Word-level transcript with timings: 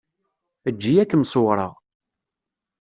Eǧǧ-iyi 0.69 0.99
ad 1.01 1.09
kem-ṣewwreɣ. 1.09 1.73